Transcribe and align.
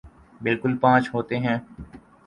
بالکل 0.41 0.77
پانچ 0.77 1.09
ہوتے 1.13 1.37
ہیں 1.37 1.57